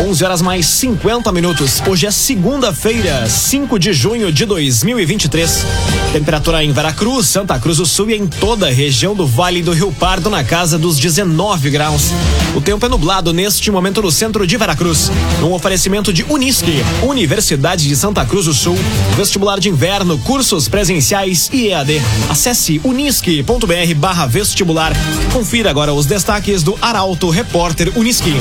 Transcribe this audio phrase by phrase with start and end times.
[0.00, 1.82] 11 horas mais 50 minutos.
[1.84, 5.66] Hoje é segunda-feira, 5 de junho de 2023.
[6.12, 9.72] Temperatura em Veracruz, Santa Cruz do Sul e em toda a região do Vale do
[9.72, 12.12] Rio Pardo na casa dos 19 graus.
[12.54, 15.10] O tempo é nublado neste momento no centro de Veracruz.
[15.42, 18.78] Um oferecimento de Unisque, Universidade de Santa Cruz do Sul,
[19.16, 22.00] vestibular de inverno, cursos presenciais e EAD.
[22.30, 24.92] Acesse unisque.br/vestibular.
[25.32, 28.36] Confira agora os destaques do Arauto Repórter Unisque.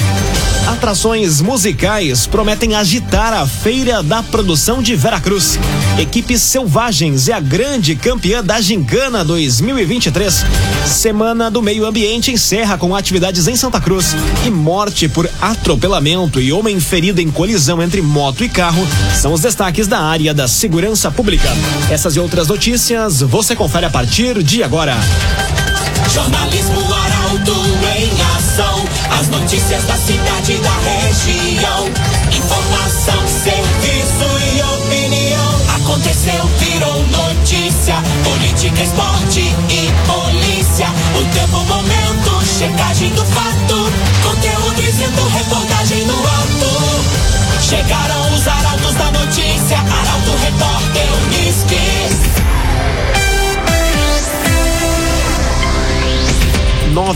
[0.67, 5.58] Atrações musicais prometem agitar a Feira da Produção de Veracruz.
[5.98, 10.45] Equipe Selvagens é a grande campeã da Gincana 2023.
[10.85, 14.13] Semana do Meio Ambiente encerra com atividades em Santa Cruz.
[14.45, 18.85] E morte por atropelamento e homem ferido em colisão entre moto e carro
[19.16, 21.48] são os destaques da área da segurança pública.
[21.90, 24.98] Essas e outras notícias você confere a partir de agora.
[26.13, 27.55] Jornalismo Arauto
[27.98, 28.37] em.
[29.11, 31.88] As notícias da cidade da região.
[32.31, 35.62] Informação, serviço e opinião.
[35.76, 37.95] Aconteceu, virou notícia.
[38.23, 40.87] Política, esporte e polícia.
[41.15, 44.26] O tempo, momento, checagem do fato.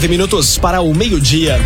[0.01, 1.59] Nove minutos para o meio-dia.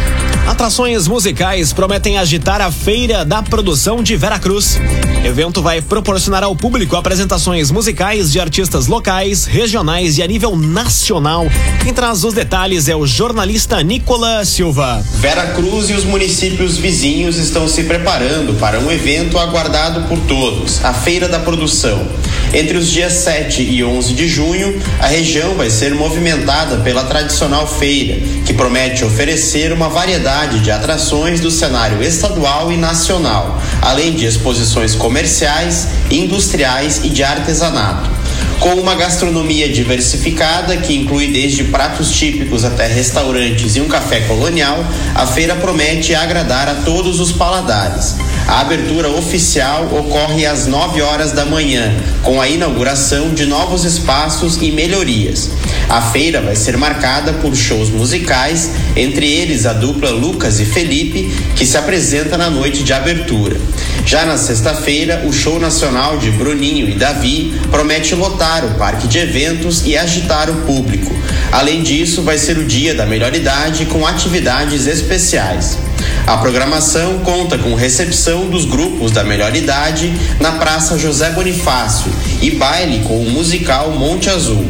[0.46, 4.78] Atrações musicais prometem agitar a Feira da Produção de Veracruz.
[5.24, 11.46] Evento vai proporcionar ao público apresentações musicais de artistas locais, regionais e a nível nacional.
[11.82, 15.02] Quem traz os detalhes é o jornalista Nicola Silva.
[15.14, 20.94] Veracruz e os municípios vizinhos estão se preparando para um evento aguardado por todos, a
[20.94, 22.06] Feira da Produção.
[22.54, 27.68] Entre os dias 7 e 11 de junho, a região vai ser movimentada pela tradicional
[27.68, 34.26] feira, que promete oferecer uma variedade de atrações do cenário estadual e nacional, além de
[34.26, 38.16] exposições comerciais, industriais e de artesanato.
[38.60, 44.84] Com uma gastronomia diversificada que inclui desde pratos típicos até restaurantes e um café colonial,
[45.14, 48.16] a feira promete agradar a todos os paladares.
[48.48, 51.92] A abertura oficial ocorre às 9 horas da manhã,
[52.22, 55.50] com a inauguração de novos espaços e melhorias.
[55.90, 61.32] A feira vai ser marcada por shows musicais, entre eles a dupla Lucas e Felipe,
[61.56, 63.60] que se apresenta na noite de abertura.
[64.06, 69.18] Já na sexta-feira, o show nacional de Bruninho e Davi promete lotar o parque de
[69.18, 71.12] eventos e agitar o público.
[71.52, 75.80] Além disso, vai ser o dia da melhor idade com atividades especiais.
[76.28, 82.12] A programação conta com recepção dos grupos da melhor idade na Praça José Bonifácio
[82.44, 84.66] e baile com o musical Monte Azul.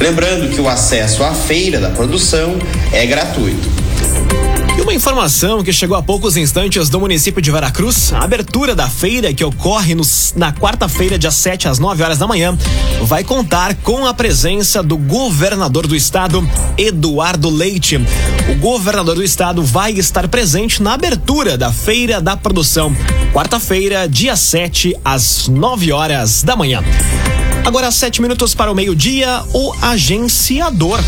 [0.00, 2.58] Lembrando que o acesso à feira da produção
[2.92, 3.79] é gratuito.
[4.80, 8.88] E uma informação que chegou há poucos instantes do município de Veracruz: a abertura da
[8.88, 9.94] feira, que ocorre
[10.34, 12.56] na quarta-feira, dia 7 às 9 horas da manhã,
[13.02, 16.48] vai contar com a presença do governador do estado,
[16.78, 17.96] Eduardo Leite.
[18.48, 22.96] O governador do estado vai estar presente na abertura da Feira da Produção,
[23.34, 26.82] quarta-feira, dia 7 às 9 horas da manhã.
[27.64, 30.98] Agora, sete minutos para o meio-dia, o agenciador.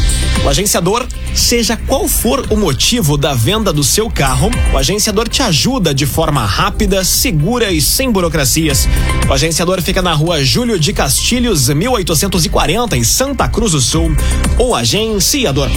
[0.45, 5.43] O agenciador, seja qual for o motivo da venda do seu carro, o agenciador te
[5.43, 8.87] ajuda de forma rápida, segura e sem burocracias.
[9.29, 14.15] O agenciador fica na rua Júlio de Castilhos, 1840, em Santa Cruz do Sul.
[14.59, 15.69] O agenciador.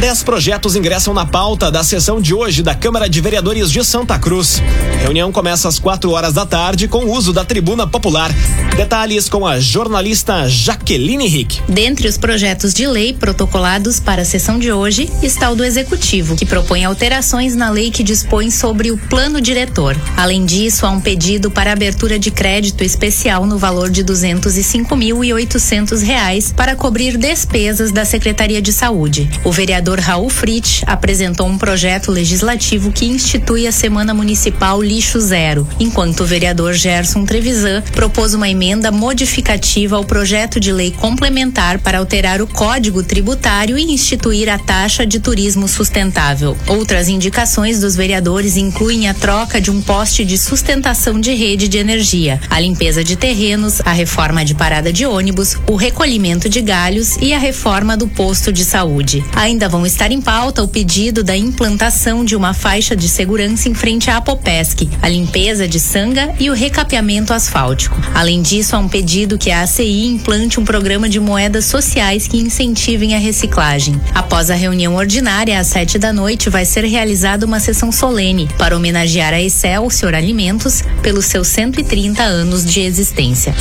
[0.00, 4.18] Dez projetos ingressam na pauta da sessão de hoje da Câmara de Vereadores de Santa
[4.18, 4.60] Cruz.
[4.96, 8.30] A reunião começa às quatro horas da tarde com o uso da tribuna popular.
[8.76, 11.62] Detalhes com a jornalista Jaqueline Rick.
[11.68, 16.36] Dentre os projetos de lei protocolados para a sessão de hoje está o do Executivo,
[16.36, 19.96] que propõe alterações na lei que dispõe sobre o plano diretor.
[20.16, 26.52] Além disso, há um pedido para abertura de crédito especial no valor de 205.800 reais
[26.52, 29.30] para cobrir despesas da Secretaria de Saúde.
[29.44, 35.68] O vereador Raul Fritz apresentou um projeto legislativo que institui a Semana Municipal Lixo Zero,
[35.78, 41.98] enquanto o vereador Gerson Trevisan propôs uma emenda modificativa ao projeto de lei complementar para
[41.98, 46.56] alterar o Código Tributário e instituir a taxa de turismo sustentável.
[46.66, 51.78] Outras indicações dos vereadores incluem a troca de um poste de sustentação de rede de
[51.78, 57.16] energia, a limpeza de terrenos, a reforma de parada de ônibus, o recolhimento de galhos
[57.16, 59.24] e a reforma do posto de saúde.
[59.34, 63.74] Ainda vão estar em pauta o pedido da implantação de uma faixa de segurança em
[63.74, 68.00] frente à Apopesc, a limpeza de sanga e o recapeamento asfáltico.
[68.14, 72.36] Além disso, há um pedido que a ACI implante um programa de moedas sociais que
[72.36, 74.00] incentivem a reciclagem.
[74.14, 78.76] Após a reunião ordinária, às sete da noite, vai ser realizada uma sessão solene para
[78.76, 83.52] homenagear a Excelsior Alimentos pelos seus 130 anos de existência.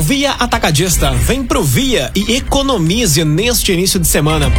[0.00, 4.50] Via Atacadista, vem pro Via e economize neste início de semana.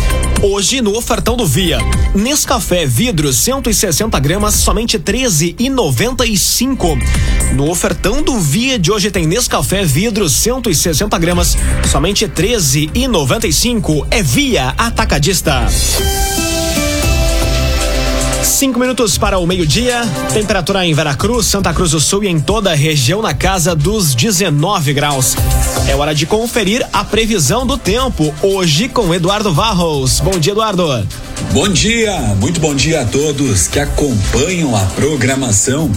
[0.46, 1.78] Hoje no ofertão do Via,
[2.14, 7.02] Nescafé vidro 160 gramas somente 13,95.
[7.54, 11.56] No ofertão do Via de hoje tem Nescafé vidro 160 gramas
[11.90, 14.06] somente 13,95.
[14.12, 15.66] É Via Atacadista.
[18.44, 20.02] Cinco minutos para o meio-dia.
[20.34, 24.14] Temperatura em Veracruz, Santa Cruz do Sul e em toda a região na casa dos
[24.14, 25.38] 19 graus.
[25.88, 30.20] É hora de conferir a previsão do tempo hoje com Eduardo Varros.
[30.22, 31.06] Bom dia, Eduardo.
[31.54, 35.92] Bom dia, muito bom dia a todos que acompanham a programação.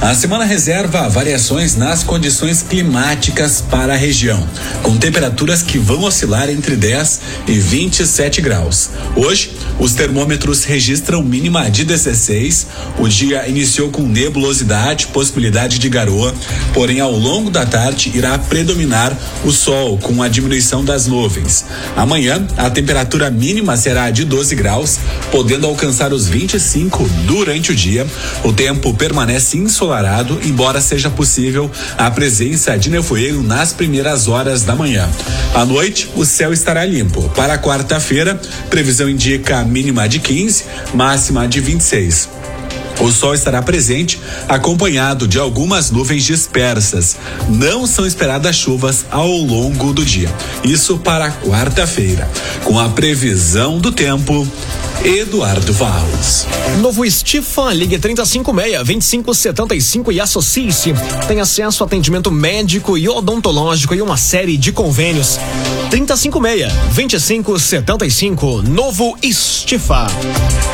[0.00, 4.46] A semana reserva variações nas condições climáticas para a região,
[4.82, 8.90] com temperaturas que vão oscilar entre 10 e 27 graus.
[9.14, 12.66] Hoje, os termômetros registram mínima de 16.
[12.98, 16.34] O dia iniciou com nebulosidade, possibilidade de garoa,
[16.72, 21.66] porém ao longo da tarde irá predominar o sol com a diminuição das nuvens.
[21.94, 24.81] Amanhã, a temperatura mínima será de 12 graus
[25.30, 28.06] podendo alcançar os 25 durante o dia.
[28.44, 34.74] O tempo permanece ensolarado, embora seja possível a presença de nevoeiro nas primeiras horas da
[34.74, 35.08] manhã.
[35.54, 37.28] À noite, o céu estará limpo.
[37.30, 38.40] Para quarta-feira,
[38.70, 40.64] previsão indica mínima de 15,
[40.94, 42.41] máxima de 26.
[43.00, 47.16] O sol estará presente, acompanhado de algumas nuvens dispersas.
[47.48, 50.32] Não são esperadas chuvas ao longo do dia.
[50.62, 52.30] Isso para quarta-feira.
[52.64, 54.46] Com a previsão do tempo,
[55.04, 56.46] Eduardo Valls.
[56.80, 60.94] Novo Stefan, ligue 3056-2575 e associe-se.
[61.26, 65.40] Tem acesso a atendimento médico e odontológico e uma série de convênios.
[65.92, 70.06] 3056-2575, Novo Stefan.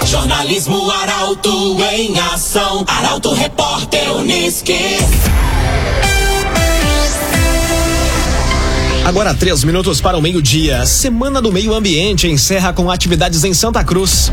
[0.07, 2.85] Jornalismo Arauto em ação.
[2.87, 4.79] Arauto Repórter Unisque.
[9.09, 10.85] Agora três minutos para o meio-dia.
[10.85, 14.31] Semana do Meio Ambiente encerra com atividades em Santa Cruz.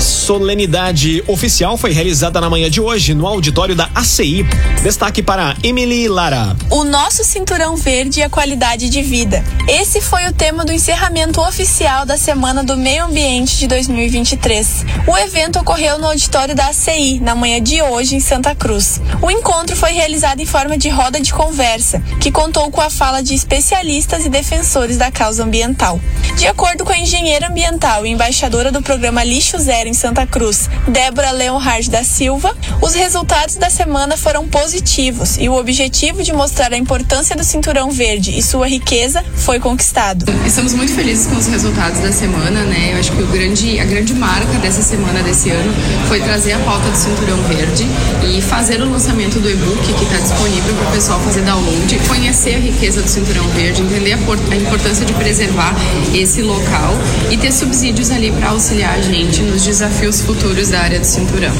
[0.00, 4.44] Solenidade oficial foi realizada na manhã de hoje no auditório da ACI.
[4.82, 6.56] Destaque para Emily Lara.
[6.70, 9.44] O nosso cinturão verde e a qualidade de vida.
[9.68, 14.84] Esse foi o tema do encerramento oficial da Semana do Meio Ambiente de 2023.
[15.06, 19.00] O evento ocorreu no auditório da ACI na manhã de hoje em Santa Cruz.
[19.22, 23.22] O encontro foi realizado em forma de roda de conversa, que contou com a fala
[23.22, 26.00] de especialistas e defensores da causa ambiental.
[26.36, 30.68] De acordo com a engenheira ambiental e embaixadora do programa Lixo Zero em Santa Cruz,
[30.88, 36.72] Débora Leonhard da Silva, os resultados da semana foram positivos e o objetivo de mostrar
[36.72, 40.26] a importância do cinturão verde e sua riqueza foi conquistado.
[40.46, 42.92] Estamos muito felizes com os resultados da semana, né?
[42.92, 45.72] Eu acho que grande, a grande marca dessa semana desse ano
[46.08, 47.86] foi trazer a pauta do cinturão verde
[48.24, 52.56] e fazer o lançamento do e-book que está disponível para o pessoal fazer download, conhecer
[52.56, 55.74] a riqueza do cinturão verde, entender a, a importância de preservar
[56.14, 56.94] esse local
[57.30, 61.54] e ter subsídios ali para auxiliar a gente nos desafios futuros da área do cinturão.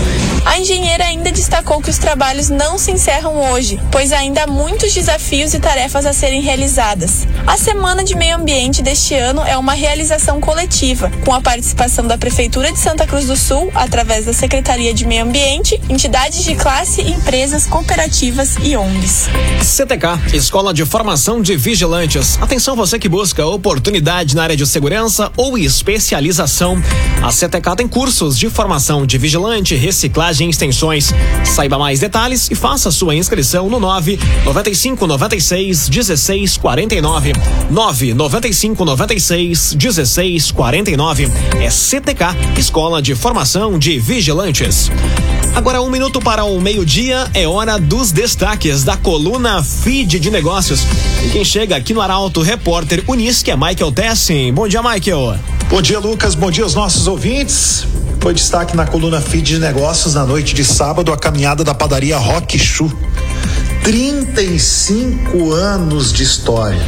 [0.44, 4.92] A engenheira ainda destacou que os trabalhos não se encerram hoje, pois ainda há muitos
[4.92, 7.26] desafios e tarefas a serem realizadas.
[7.46, 12.16] A Semana de Meio Ambiente deste ano é uma realização coletiva, com a participação da
[12.16, 17.02] Prefeitura de Santa Cruz do Sul, através da Secretaria de Meio Ambiente, entidades de classe,
[17.02, 19.28] empresas, cooperativas e ONGs.
[19.62, 22.25] CTK, Escola de Formação de Vigilantes.
[22.40, 26.82] Atenção você que busca oportunidade na área de segurança ou especialização.
[27.22, 31.14] A CTK tem cursos de formação de vigilante, reciclagem e extensões.
[31.44, 37.32] Saiba mais detalhes e faça sua inscrição no 9 95 96 16 49.
[37.70, 41.28] 9 95 96 16 49.
[41.60, 42.24] É CTK,
[42.58, 44.90] Escola de Formação de Vigilantes.
[45.56, 50.82] Agora, um minuto para o meio-dia, é hora dos destaques da coluna Feed de Negócios.
[51.24, 54.50] E quem chega aqui no Arauto, repórter Unisque é Michael Tessin.
[54.50, 55.38] Bom dia, Michael.
[55.68, 56.34] Bom dia, Lucas.
[56.34, 57.86] Bom dia aos nossos ouvintes.
[58.22, 62.16] Foi destaque na coluna Feed de Negócios na noite de sábado a caminhada da padaria
[62.16, 62.90] Rock Chu.
[63.82, 66.80] 35 anos de história.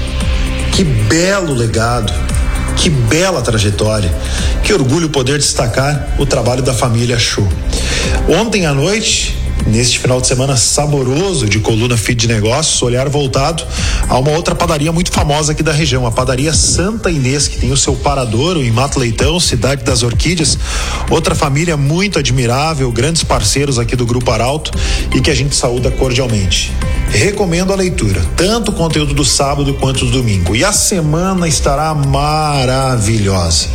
[0.73, 2.11] Que belo legado.
[2.75, 4.11] Que bela trajetória.
[4.65, 7.47] Que orgulho poder destacar o trabalho da família Chu.
[8.27, 13.63] Ontem à noite, neste final de semana saboroso de coluna Feed de Negócios, olhar voltado
[14.09, 17.71] a uma outra padaria muito famosa aqui da região, a padaria Santa Inês, que tem
[17.71, 20.59] o seu paradouro em Mato Leitão, cidade das Orquídeas.
[21.11, 24.71] Outra família muito admirável, grandes parceiros aqui do Grupo Arauto
[25.15, 26.73] e que a gente saúda cordialmente.
[27.11, 30.55] Recomendo a leitura, tanto o conteúdo do sábado quanto do domingo.
[30.55, 33.69] E a semana estará maravilhosa.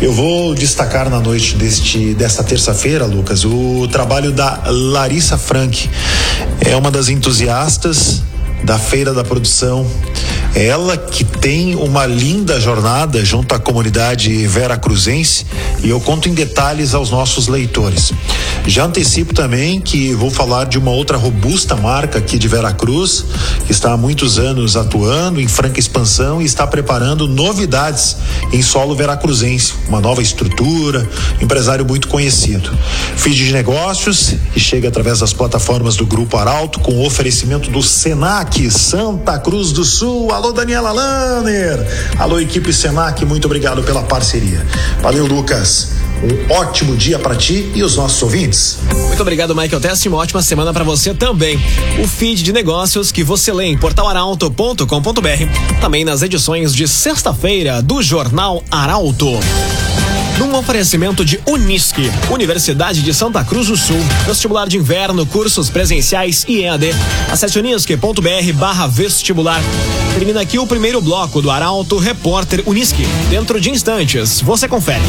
[0.00, 5.88] Eu vou destacar na noite deste desta terça-feira, Lucas, o trabalho da Larissa Frank.
[6.60, 8.22] É uma das entusiastas
[8.64, 9.88] da Feira da Produção.
[10.54, 15.46] Ela que tem uma linda jornada junto à comunidade Vera Cruzense
[15.82, 18.12] e eu conto em detalhes aos nossos leitores.
[18.66, 23.24] Já antecipo também que vou falar de uma outra robusta marca aqui de Vera Cruz,
[23.64, 28.16] que está há muitos anos atuando em franca expansão e está preparando novidades
[28.52, 31.08] em solo veracruzense, uma nova estrutura,
[31.40, 32.70] empresário muito conhecido.
[33.16, 38.70] Fiz de negócios e chega através das plataformas do Grupo Arauto com oferecimento do Senac
[38.70, 40.30] Santa Cruz do Sul.
[40.42, 41.78] Alô Daniela Lanner.
[42.18, 44.66] Alô equipe Senac, muito obrigado pela parceria.
[45.00, 45.92] Valeu Lucas.
[46.20, 48.78] Um ótimo dia para ti e os nossos ouvintes.
[48.92, 50.08] Muito obrigado, Michael Teste.
[50.08, 51.64] Uma ótima semana para você também.
[52.02, 58.02] O feed de negócios que você lê em portalaralto.com.br, também nas edições de sexta-feira do
[58.02, 59.38] Jornal Arauto.
[60.38, 66.44] Num oferecimento de Unisque, Universidade de Santa Cruz do Sul, vestibular de inverno, cursos presenciais
[66.48, 66.94] e EAD.
[67.30, 69.60] Acesse unisque.br barra vestibular.
[70.14, 73.06] Termina aqui o primeiro bloco do Arauto Repórter Unisque.
[73.30, 75.02] Dentro de instantes, você confere.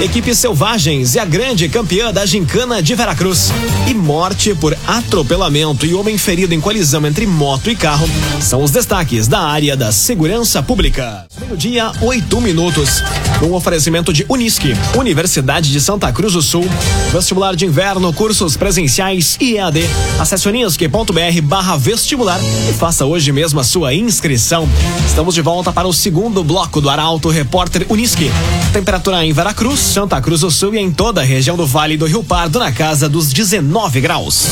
[0.00, 3.52] Equipe Selvagens é a grande campeã da Gincana de Veracruz.
[3.86, 8.08] E morte por atropelamento e homem ferido em colisão entre moto e carro
[8.40, 11.26] são os destaques da área da segurança pública.
[11.38, 13.02] Meio-dia, oito minutos.
[13.42, 16.64] Um oferecimento de Unisque, Universidade de Santa Cruz do Sul.
[17.12, 19.82] Vestibular de inverno, cursos presenciais e EAD.
[20.18, 22.40] Acesse unisque.br barra vestibular
[22.70, 24.66] e faça hoje mesmo a sua inscrição.
[25.06, 28.30] Estamos de volta para o segundo bloco do Arauto Repórter Unisque.
[28.72, 32.06] Temperatura em Veracruz, Santa Cruz do Sul e em toda a região do Vale do
[32.06, 34.46] Rio Pardo na casa dos 19 graus.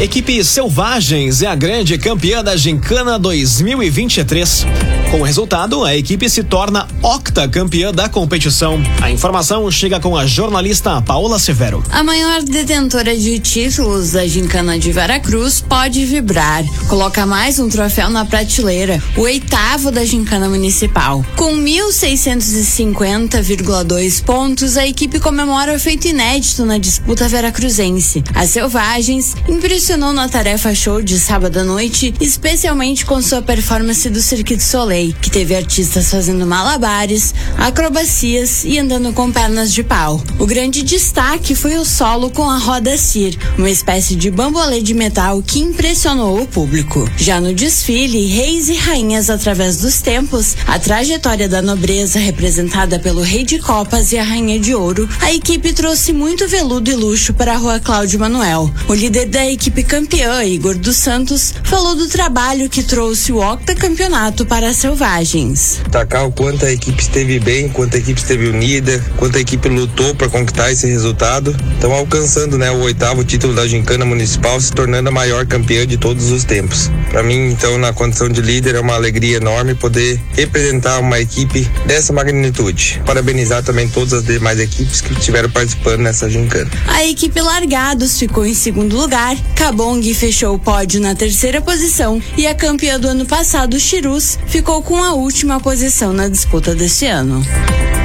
[0.00, 4.64] Equipe Selvagens é a grande campeã da Gincana 2023.
[5.10, 8.80] Com o resultado, a equipe se torna octacampeã da competição.
[9.02, 11.84] A informação chega com a jornalista Paola Severo.
[11.90, 16.64] A maior detentora de títulos da Gincana de Veracruz pode vibrar.
[16.88, 21.22] Coloca mais um troféu na prateleira, o oitavo da Gincana Municipal.
[21.36, 28.24] Com 1.650,2 pontos, a equipe comemora o feito inédito na disputa veracruzense.
[28.34, 34.20] As Selvagens impressionou na tarefa show de sábado à noite, especialmente com sua performance do
[34.20, 40.22] Circuito Soleil que teve artistas fazendo malabares, acrobacias e andando com pernas de pau.
[40.38, 44.94] O grande destaque foi o solo com a roda Cir, uma espécie de bambolê de
[44.94, 47.10] metal que impressionou o público.
[47.16, 53.22] Já no desfile, reis e rainhas através dos tempos, a trajetória da nobreza representada pelo
[53.22, 57.34] rei de copas e a rainha de ouro, a equipe trouxe muito veludo e luxo
[57.34, 58.72] para a rua Cláudio Manuel.
[58.88, 64.44] O líder da equipe campeã, Igor dos Santos, falou do trabalho que trouxe o octacampeonato
[64.46, 65.80] para a selvagens.
[65.82, 69.68] Destacar o quanto a equipe esteve bem, quanto a equipe esteve unida, quanto a equipe
[69.68, 71.56] lutou para conquistar esse resultado.
[71.74, 75.96] Estão alcançando né, o oitavo título da Gincana Municipal, se tornando a maior campeã de
[75.96, 76.90] todos os tempos.
[77.10, 81.68] Para mim, então, na condição de líder, é uma alegria enorme poder representar uma equipe
[81.86, 83.02] dessa magnitude.
[83.04, 86.70] Parabenizar também todas as demais equipes que estiveram participando nessa gincana.
[86.86, 89.36] A equipe Largados ficou em segundo lugar,
[89.70, 94.82] Cabong fechou o pódio na terceira posição e a campeã do ano passado, Chirus, ficou
[94.82, 97.40] com a última posição na disputa deste ano.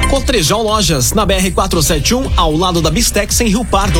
[0.08, 3.98] Cotrijal Lojas, na BR-471, ao lado da Bistex, em Rio Pardo.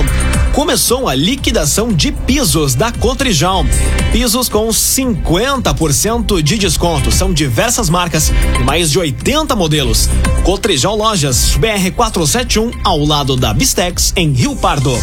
[0.55, 3.65] Começou a liquidação de pisos da Cotrijal.
[4.13, 7.11] Pisos com 50% de desconto.
[7.11, 8.31] São diversas marcas
[8.61, 10.09] e mais de 80 modelos.
[10.45, 14.97] Cotrijal Lojas, BR-471, ao lado da Bistex, em Rio Pardo.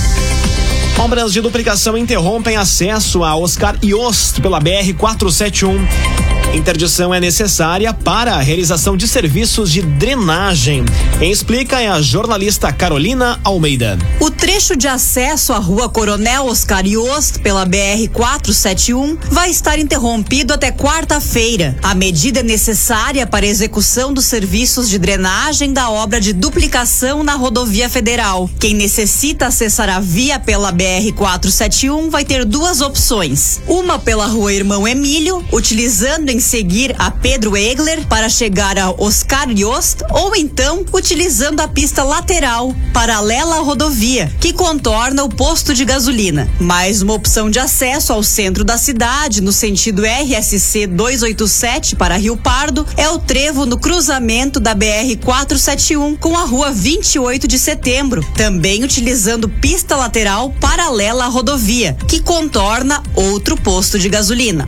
[0.99, 6.42] Obras de duplicação interrompem acesso a Oscar Iost pela BR-471.
[6.53, 10.85] Interdição é necessária para a realização de serviços de drenagem.
[11.17, 13.97] Quem explica é a jornalista Carolina Almeida.
[14.19, 20.71] O trecho de acesso à rua Coronel Oscar Iost pela BR-471 vai estar interrompido até
[20.71, 21.75] quarta-feira.
[21.81, 27.23] A medida é necessária para a execução dos serviços de drenagem da obra de duplicação
[27.23, 28.47] na rodovia federal.
[28.59, 33.59] Quem necessita acessar a via pela BR-471 vai ter duas opções.
[33.67, 39.49] Uma pela rua Irmão Emílio, utilizando em seguir a Pedro Egler para chegar a Oscar
[39.49, 45.85] Yost ou então utilizando a pista lateral paralela à rodovia, que contorna o posto de
[45.85, 46.49] gasolina.
[46.59, 52.35] Mais uma opção de acesso ao centro da cidade, no sentido RSC 287 para Rio
[52.35, 58.23] Pardo, é o trevo no cruzamento da BR 471 com a rua 28 de setembro,
[58.35, 64.67] também utilizando pista lateral paralela à rodovia, que contorna outro posto de gasolina.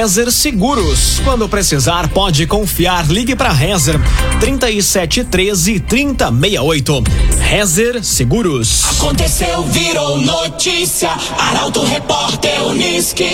[0.00, 1.20] Rezer Seguros.
[1.24, 3.10] Quando precisar, pode confiar.
[3.10, 3.96] Ligue para Rezer
[4.38, 7.02] 3713 3068.
[7.40, 8.84] Rezer Seguros.
[8.96, 11.10] Aconteceu, virou notícia.
[11.36, 13.28] Arauto Repórter Uniski.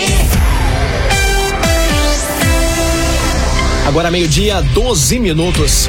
[3.85, 5.87] Agora meio-dia, 12 minutos.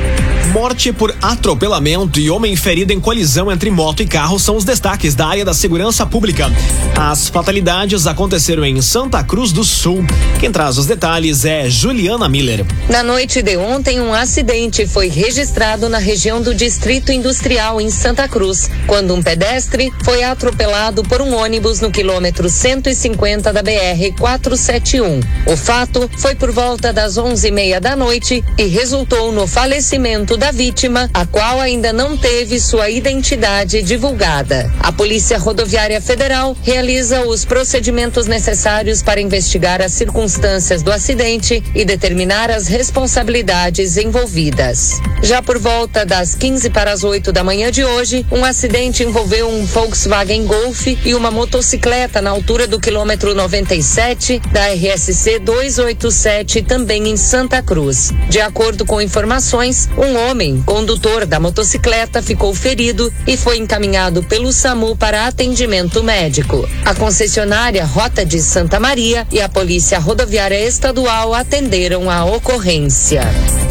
[0.52, 5.14] Morte por atropelamento e homem ferido em colisão entre moto e carro são os destaques
[5.14, 6.50] da área da segurança pública.
[6.94, 10.04] As fatalidades aconteceram em Santa Cruz do Sul.
[10.38, 12.66] Quem traz os detalhes é Juliana Miller.
[12.88, 18.28] Na noite de ontem, um acidente foi registrado na região do Distrito Industrial em Santa
[18.28, 25.20] Cruz, quando um pedestre foi atropelado por um ônibus no quilômetro 150 da BR 471.
[25.46, 31.08] O fato foi por volta das 11h30 da noite e resultou no falecimento da vítima,
[31.14, 34.72] a qual ainda não teve sua identidade divulgada.
[34.80, 41.84] A Polícia Rodoviária Federal realiza os procedimentos necessários para investigar as circunstâncias do acidente e
[41.84, 44.92] determinar as responsabilidades envolvidas.
[45.22, 49.48] Já por volta das 15 para as 8 da manhã de hoje, um acidente envolveu
[49.48, 57.08] um Volkswagen Golf e uma motocicleta na altura do quilômetro 97 da RSC 287, também
[57.08, 57.75] em Santa Cruz.
[57.76, 58.10] Cruz.
[58.30, 64.50] De acordo com informações, um homem, condutor da motocicleta, ficou ferido e foi encaminhado pelo
[64.50, 66.66] SAMU para atendimento médico.
[66.86, 73.20] A concessionária Rota de Santa Maria e a Polícia Rodoviária Estadual atenderam a ocorrência.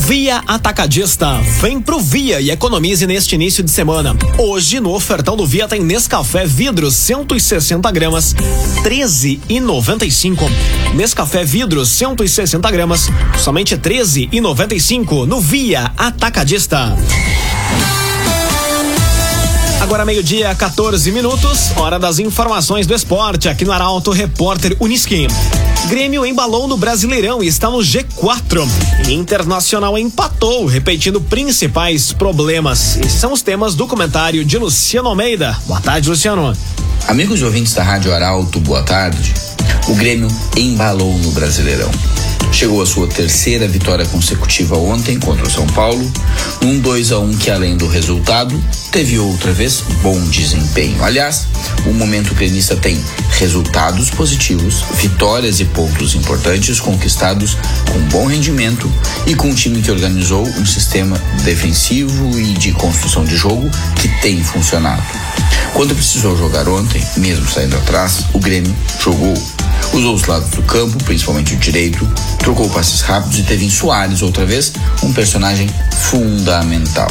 [0.06, 1.40] Via Atacadista.
[1.60, 4.16] Vem pro Via e economize neste início de semana.
[4.38, 8.36] Hoje, no ofertão do Via, tem Nescafé vidro 160 gramas,
[8.84, 10.48] 13,95.
[10.94, 13.10] Nescafé vidro 160 gramas,
[13.44, 16.98] somente 13,95 no Via Atacadista.
[19.80, 25.28] Agora meio-dia, 14 minutos, hora das informações do esporte aqui no Arauto Repórter Uniski.
[25.88, 28.68] Grêmio embalou no Brasileirão e está no G4.
[29.08, 32.98] Internacional empatou, repetindo principais problemas.
[32.98, 35.58] Esses são os temas do comentário de Luciano Almeida.
[35.68, 36.54] Boa tarde, Luciano.
[37.08, 39.34] Amigos ouvintes da Rádio Arauto, boa tarde.
[39.88, 40.28] O Grêmio
[40.58, 41.90] embalou no Brasileirão.
[42.56, 46.10] Chegou a sua terceira vitória consecutiva ontem contra o São Paulo,
[46.62, 48.58] um 2 a 1 que além do resultado,
[48.94, 51.04] teve outra vez bom desempenho.
[51.04, 51.48] Aliás,
[51.86, 52.98] o momento gremista tem
[53.32, 57.58] resultados positivos, vitórias e pontos importantes conquistados
[57.92, 58.90] com bom rendimento
[59.28, 64.08] e com um time que organizou um sistema defensivo e de construção de jogo que
[64.22, 65.04] tem funcionado.
[65.74, 69.34] Quando precisou jogar ontem, mesmo saindo atrás, o Grêmio jogou
[69.94, 72.08] Usou os lados do campo, principalmente o direito,
[72.40, 75.70] trocou passes rápidos e teve em Soares, outra vez, um personagem
[76.00, 77.10] fundamental.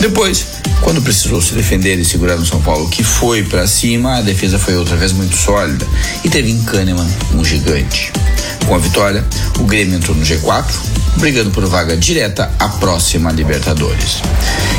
[0.00, 0.46] Depois,
[0.80, 4.58] quando precisou se defender e segurar no São Paulo, que foi para cima, a defesa
[4.58, 5.86] foi outra vez muito sólida
[6.24, 8.12] e teve em Kahneman um gigante.
[8.66, 9.24] Com a vitória,
[9.58, 10.66] o Grêmio entrou no G4,
[11.16, 14.22] brigando por vaga direta à próxima Libertadores.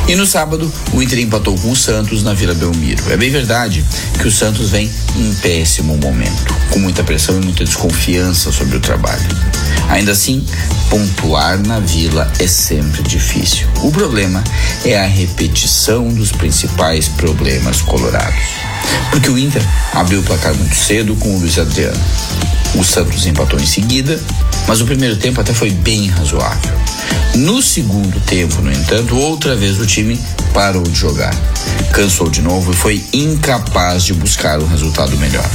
[0.08, 3.12] E no sábado, o Inter empatou com o Santos na Vila Belmiro.
[3.12, 3.84] É bem verdade
[4.20, 8.80] que o Santos vem em péssimo momento, com muita pressão e muita desconfiança sobre o
[8.80, 9.22] trabalho.
[9.88, 10.44] Ainda assim,
[10.88, 13.68] pontuar na Vila é sempre difícil.
[13.82, 14.42] O problema
[14.84, 18.71] é a repetição dos principais problemas colorados.
[19.10, 22.00] Porque o Inter abriu o placar muito cedo com o Luiz Adriano.
[22.74, 24.18] O Santos empatou em seguida,
[24.66, 26.72] mas o primeiro tempo até foi bem razoável.
[27.34, 30.20] No segundo tempo, no entanto, outra vez o time
[30.52, 31.34] parou de jogar.
[31.92, 35.48] Cansou de novo e foi incapaz de buscar um resultado melhor.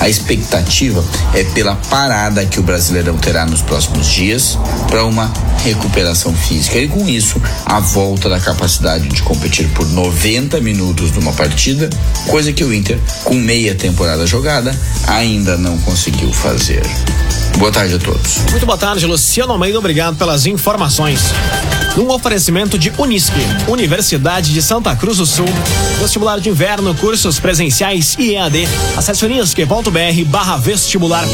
[0.00, 4.58] A expectativa é pela parada que o Brasileirão terá nos próximos dias
[4.88, 5.32] para uma
[5.64, 11.32] recuperação física e com isso a volta da capacidade de competir por 90 minutos numa
[11.32, 11.88] partida,
[12.26, 16.82] coisa que o Inter, com meia temporada jogada, ainda não conseguiu fazer.
[17.58, 18.38] Boa tarde a todos.
[18.50, 19.78] Muito boa tarde, Luciano Almeida.
[19.78, 21.20] Obrigado pelas informações.
[21.96, 25.46] num oferecimento de Unisque, Universidade de Santa Cruz do Sul.
[26.00, 28.68] Vestibular de inverno, cursos presenciais e EAD.
[28.96, 29.24] Acesse
[29.64, 31.24] unisque.br barra vestibular.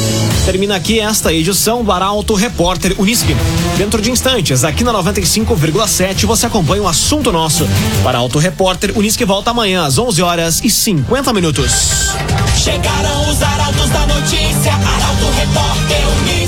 [0.45, 3.37] Termina aqui esta edição do Arauto Repórter Unisque.
[3.77, 7.67] Dentro de instantes, aqui na 95,7, você acompanha o assunto nosso.
[8.03, 12.11] Para Auto Repórter Unisque volta amanhã às 11 horas e 50 minutos.
[12.57, 16.40] Chegaram os arautos da notícia, Arauto Repórter Unisque.